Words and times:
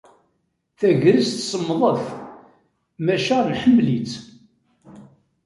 Tagrest 0.79 1.39
semmḍet, 1.51 2.05
maca 3.05 3.37
nḥemmel-itt. 3.51 4.13